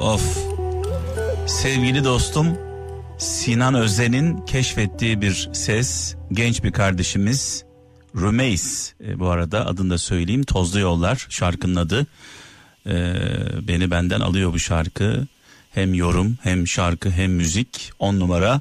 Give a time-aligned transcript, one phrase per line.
[0.00, 0.38] of.
[1.46, 2.58] Sevgili dostum
[3.18, 6.14] Sinan Özen'in keşfettiği bir ses.
[6.32, 7.64] Genç bir kardeşimiz.
[8.14, 10.42] Rumeys e, bu arada adını da söyleyeyim.
[10.42, 12.06] Tozlu Yollar şarkının adı.
[12.86, 13.14] E,
[13.68, 15.26] beni benden alıyor bu şarkı.
[15.70, 17.92] Hem yorum hem şarkı hem müzik.
[17.98, 18.60] On numara.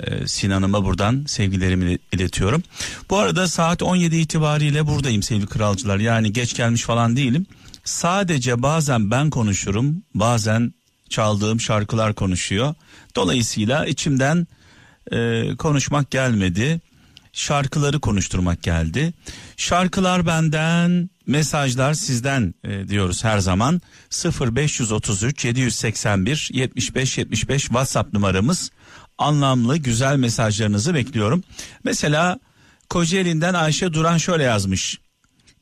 [0.00, 2.62] E, Sinan'ıma buradan sevgilerimi iletiyorum.
[3.10, 5.98] Bu arada saat 17 itibariyle buradayım sevgili kralcılar.
[5.98, 7.46] Yani geç gelmiş falan değilim.
[7.84, 10.74] Sadece bazen ben konuşurum, bazen
[11.08, 12.74] çaldığım şarkılar konuşuyor.
[13.16, 14.46] Dolayısıyla içimden
[15.12, 16.80] e, konuşmak gelmedi.
[17.32, 19.12] Şarkıları konuşturmak geldi.
[19.56, 23.80] Şarkılar benden, mesajlar sizden e, diyoruz her zaman.
[24.40, 28.70] 0533 781 75 75 WhatsApp numaramız.
[29.18, 31.44] Anlamlı, güzel mesajlarınızı bekliyorum.
[31.84, 32.38] Mesela
[32.90, 34.98] Kocaeli'nden Ayşe Duran şöyle yazmış.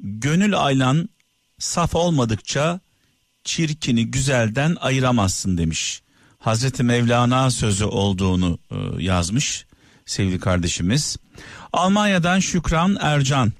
[0.00, 1.08] Gönül aylan
[1.58, 2.80] saf olmadıkça
[3.44, 6.02] çirkini güzelden ayıramazsın demiş.
[6.38, 9.66] Hazreti Mevlana sözü olduğunu e, yazmış
[10.06, 11.16] sevgili kardeşimiz.
[11.72, 13.52] Almanya'dan Şükran Ercan.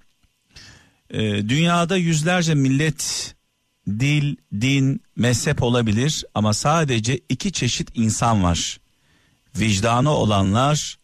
[1.10, 3.34] E, dünyada yüzlerce millet,
[3.88, 8.80] dil, din, mezhep olabilir ama sadece iki çeşit insan var.
[9.58, 10.98] Vicdanı olanlar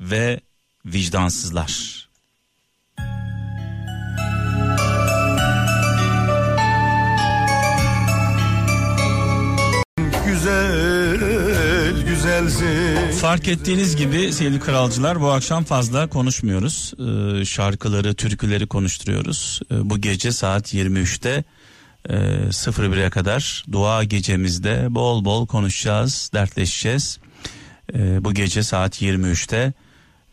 [0.00, 0.40] ve
[0.84, 1.95] vicdansızlar.
[10.46, 13.10] Güzel güzelsin.
[13.20, 16.92] Fark ettiğiniz gibi sevgili kralcılar bu akşam fazla konuşmuyoruz.
[16.98, 19.60] Ee, şarkıları, türküleri konuşturuyoruz.
[19.70, 21.44] Ee, bu gece saat 23'te
[22.08, 22.14] e,
[22.50, 27.18] 01'e kadar dua gecemizde bol bol konuşacağız, dertleşeceğiz.
[27.94, 29.72] Ee, bu gece saat 23'te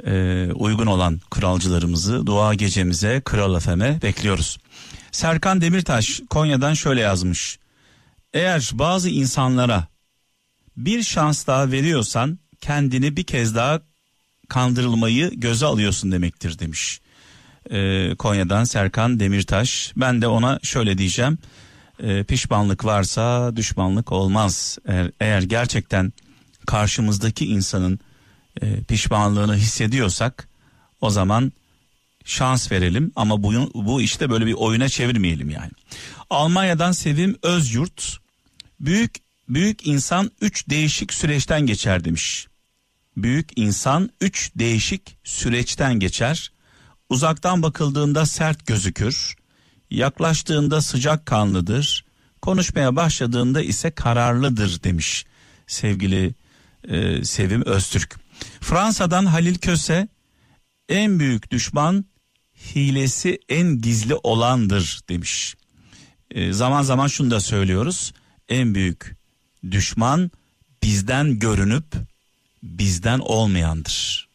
[0.05, 4.57] e, uygun olan kralcılarımızı dua gecemize Kral FM'e bekliyoruz.
[5.11, 7.59] Serkan Demirtaş Konya'dan şöyle yazmış.
[8.33, 9.92] Eğer bazı insanlara
[10.77, 13.81] bir şans daha veriyorsan kendini bir kez daha
[14.49, 17.01] kandırılmayı göze alıyorsun demektir demiş.
[17.71, 19.93] Ee, Konya'dan Serkan Demirtaş.
[19.95, 21.37] Ben de ona şöyle diyeceğim.
[22.03, 24.77] Ee, pişmanlık varsa düşmanlık olmaz.
[24.85, 26.13] Eğer, eğer gerçekten
[26.65, 27.99] karşımızdaki insanın
[28.61, 30.49] e, pişmanlığını hissediyorsak
[31.01, 31.51] o zaman
[32.25, 35.71] şans verelim ama bu, bu işte böyle bir oyuna çevirmeyelim yani.
[36.29, 38.17] Almanya'dan Sevim Özyurt
[38.79, 42.47] büyük büyük insan üç değişik süreçten geçer demiş.
[43.17, 46.51] Büyük insan üç değişik süreçten geçer.
[47.09, 49.35] Uzaktan bakıldığında sert gözükür.
[49.89, 52.05] Yaklaştığında sıcak kanlıdır.
[52.41, 55.25] Konuşmaya başladığında ise kararlıdır demiş
[55.67, 56.35] sevgili
[56.87, 58.15] e, Sevim Öztürk.
[58.61, 60.07] Fransa'dan Halil Köse
[60.89, 62.05] en büyük düşman
[62.75, 65.55] hilesi en gizli olandır demiş.
[66.31, 68.13] E, zaman zaman şunu da söylüyoruz.
[68.49, 69.15] En büyük
[69.71, 70.31] düşman
[70.83, 71.85] bizden görünüp
[72.63, 74.27] bizden olmayandır.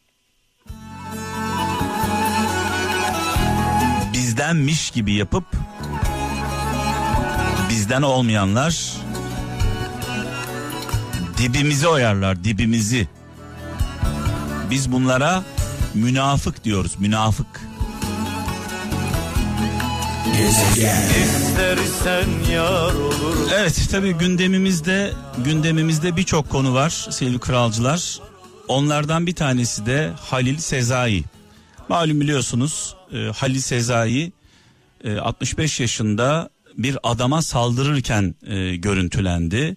[4.13, 5.45] Bizdenmiş gibi yapıp
[7.69, 8.93] bizden olmayanlar
[11.37, 13.07] dibimizi oyarlar dibimizi.
[14.71, 15.43] Biz bunlara
[15.93, 17.68] münafık diyoruz münafık.
[23.53, 25.13] Evet tabi gündemimizde
[25.45, 28.19] gündemimizde birçok konu var sevgili kralcılar.
[28.67, 31.23] Onlardan bir tanesi de Halil Sezai.
[31.89, 34.31] Malum biliyorsunuz e, Halil Sezai
[35.03, 39.75] e, 65 yaşında bir adama saldırırken e, görüntülendi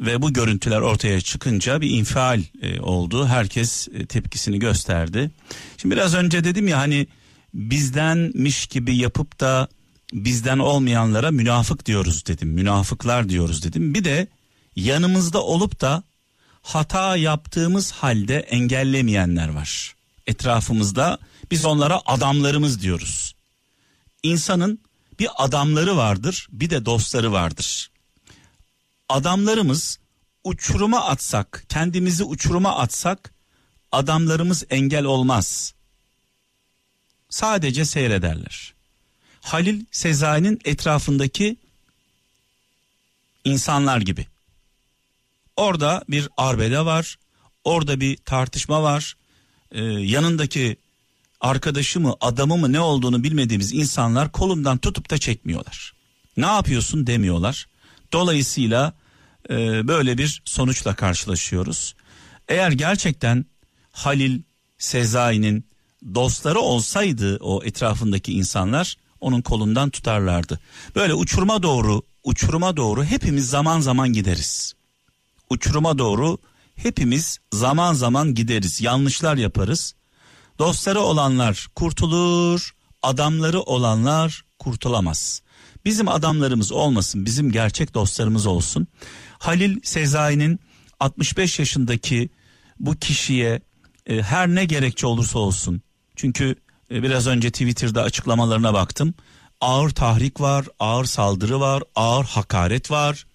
[0.00, 3.26] ve bu görüntüler ortaya çıkınca bir infial e, oldu.
[3.26, 5.30] Herkes e, tepkisini gösterdi.
[5.76, 7.06] Şimdi biraz önce dedim ya hani
[7.54, 9.68] bizdenmiş gibi yapıp da
[10.12, 12.48] bizden olmayanlara münafık diyoruz dedim.
[12.48, 13.94] Münafıklar diyoruz dedim.
[13.94, 14.28] Bir de
[14.76, 16.02] yanımızda olup da
[16.62, 19.94] hata yaptığımız halde engellemeyenler var.
[20.26, 21.18] Etrafımızda
[21.50, 23.34] biz onlara adamlarımız diyoruz.
[24.22, 24.80] İnsanın
[25.18, 27.90] bir adamları vardır, bir de dostları vardır.
[29.08, 29.98] Adamlarımız
[30.44, 33.34] uçuruma atsak, kendimizi uçuruma atsak
[33.92, 35.74] adamlarımız engel olmaz.
[37.30, 38.74] Sadece seyrederler.
[39.48, 41.56] Halil Sezai'nin etrafındaki
[43.44, 44.26] insanlar gibi.
[45.56, 47.18] Orada bir arbede var,
[47.64, 49.16] orada bir tartışma var.
[49.72, 50.76] Ee, yanındaki
[51.40, 55.92] arkadaşı mı, adamı mı ne olduğunu bilmediğimiz insanlar kolundan tutup da çekmiyorlar.
[56.36, 57.66] Ne yapıyorsun demiyorlar.
[58.12, 58.92] Dolayısıyla
[59.50, 61.94] e, böyle bir sonuçla karşılaşıyoruz.
[62.48, 63.46] Eğer gerçekten
[63.92, 64.40] Halil
[64.78, 65.64] Sezai'nin
[66.14, 70.60] dostları olsaydı o etrafındaki insanlar onun kolundan tutarlardı.
[70.94, 74.74] Böyle uçuruma doğru, uçuruma doğru hepimiz zaman zaman gideriz.
[75.50, 76.38] uçuruma doğru
[76.76, 78.80] hepimiz zaman zaman gideriz.
[78.80, 79.94] Yanlışlar yaparız.
[80.58, 85.42] Dostları olanlar kurtulur, adamları olanlar kurtulamaz.
[85.84, 88.86] Bizim adamlarımız olmasın, bizim gerçek dostlarımız olsun.
[89.38, 90.60] Halil Sezai'nin
[91.00, 92.28] 65 yaşındaki
[92.80, 93.60] bu kişiye
[94.06, 95.82] e, her ne gerekçe olursa olsun.
[96.16, 96.56] Çünkü
[96.90, 99.14] biraz önce Twitter'da açıklamalarına baktım.
[99.60, 103.26] Ağır tahrik var, ağır saldırı var, ağır hakaret var.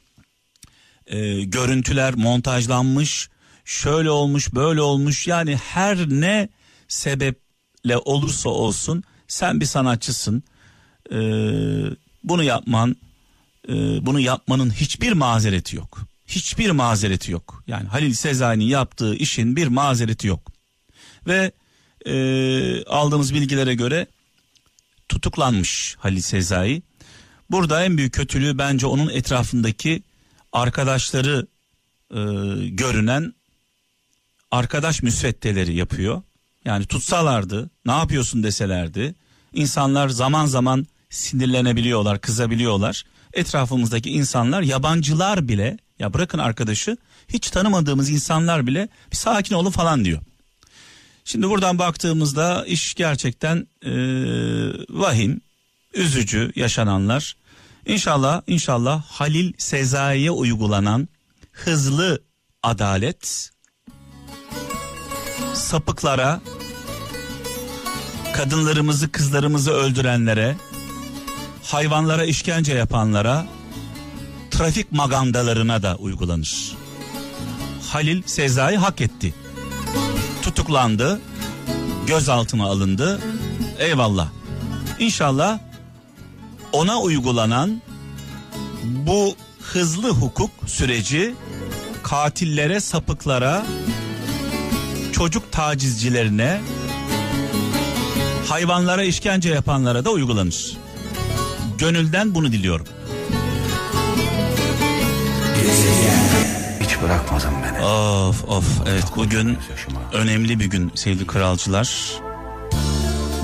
[1.08, 3.30] E, görüntüler montajlanmış,
[3.66, 5.28] şöyle olmuş, böyle olmuş.
[5.28, 6.50] Yani her ne
[6.88, 10.44] sebeple olursa olsun sen bir sanatçısın.
[11.12, 11.18] E,
[12.24, 12.96] bunu yapman,
[13.70, 13.74] e,
[14.06, 16.00] bunu yapmanın hiçbir mazereti yok.
[16.28, 17.64] Hiçbir mazereti yok.
[17.68, 20.52] Yani Halil Sezai'nin yaptığı işin bir mazereti yok.
[21.28, 21.52] Ve
[22.06, 24.08] e, aldığımız bilgilere göre
[25.10, 26.82] tutuklanmış Halil Sezai.
[27.52, 30.04] Burada en büyük kötülüğü bence onun etrafındaki
[30.52, 31.48] arkadaşları
[32.12, 32.20] e,
[32.68, 33.34] görünen
[34.52, 36.22] arkadaş müsveddeleri yapıyor.
[36.66, 39.16] Yani tutsalardı ne yapıyorsun deselerdi
[39.54, 43.04] insanlar zaman zaman sinirlenebiliyorlar kızabiliyorlar.
[43.34, 46.98] Etrafımızdaki insanlar yabancılar bile ya bırakın arkadaşı
[47.28, 50.22] hiç tanımadığımız insanlar bile bir sakin olun falan diyor.
[51.26, 53.92] Şimdi buradan baktığımızda iş gerçekten e,
[54.90, 55.42] vahim,
[55.94, 57.36] üzücü yaşananlar.
[57.86, 61.08] İnşallah inşallah Halil Sezai'ye uygulanan
[61.52, 62.24] hızlı
[62.64, 63.52] adalet
[65.54, 66.42] sapıklara,
[68.36, 70.56] kadınlarımızı kızlarımızı öldürenlere,
[71.64, 73.46] hayvanlara işkence yapanlara,
[74.52, 76.78] trafik magandalarına da uygulanır.
[77.92, 79.34] Halil Sezai hak etti.
[80.74, 81.20] Tutuklandı,
[82.08, 83.20] gözaltına alındı.
[83.80, 84.28] Eyvallah.
[85.00, 85.60] İnşallah
[86.72, 87.82] ona uygulanan
[88.84, 91.36] bu hızlı hukuk süreci
[92.04, 93.66] katillere, sapıklara,
[95.12, 96.62] çocuk tacizcilerine,
[98.50, 100.78] hayvanlara işkence yapanlara da uygulanır.
[101.78, 102.88] Gönülden bunu diliyorum.
[105.64, 106.23] Hiç
[107.04, 107.86] bırakmadın beni.
[107.86, 109.58] Of of evet bugün
[110.14, 112.14] önemli bir gün sevgili kralcılar.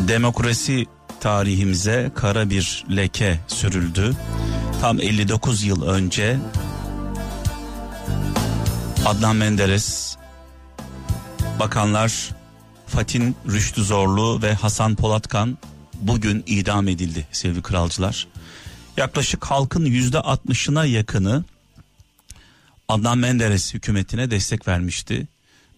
[0.08, 0.86] Demokrasi
[1.20, 4.16] tarihimize kara bir leke sürüldü.
[4.82, 6.38] Tam 59 yıl önce
[9.06, 10.18] Adnan Menderes,
[11.60, 12.30] bakanlar
[12.88, 15.58] Fatin Rüştü Zorlu ve Hasan Polatkan
[16.02, 18.28] bugün idam edildi sevgili kralcılar.
[18.98, 21.44] Yaklaşık halkın yüzde 60'ına yakını
[22.90, 25.28] Adnan Menderes hükümetine destek vermişti.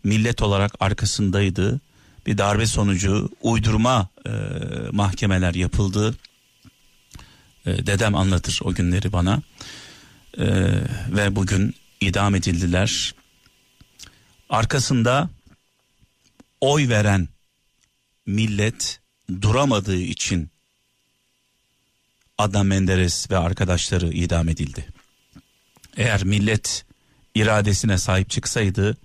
[0.04, 1.82] Millet olarak arkasındaydı.
[2.26, 4.32] Bir darbe sonucu uydurma e,
[4.92, 6.16] mahkemeler yapıldı.
[7.66, 9.42] E, dedem anlatır o günleri bana.
[10.38, 10.46] E,
[11.10, 13.16] ve bugün idam edildiler.
[14.50, 15.30] Arkasında
[16.62, 17.28] oy veren
[18.26, 19.00] millet
[19.42, 20.50] duramadığı için
[22.38, 24.86] Adnan Menderes ve arkadaşları idam edildi.
[25.98, 26.86] Eğer millet
[27.36, 28.98] iradesine sahip çıksaydı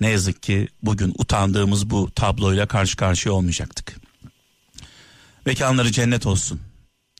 [0.00, 3.96] ne yazık ki bugün utandığımız bu tabloyla karşı karşıya olmayacaktık.
[5.46, 6.60] Mekanları cennet olsun.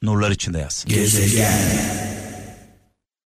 [0.03, 0.91] Nurlar içinde yatsın.
[0.91, 2.04] Gezegen